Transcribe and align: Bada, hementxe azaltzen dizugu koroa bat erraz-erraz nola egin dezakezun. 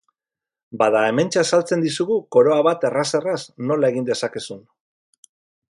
Bada, 0.81 1.03
hementxe 1.09 1.41
azaltzen 1.41 1.83
dizugu 1.87 2.17
koroa 2.37 2.57
bat 2.69 2.89
erraz-erraz 2.91 3.39
nola 3.73 3.93
egin 3.95 4.09
dezakezun. 4.13 4.67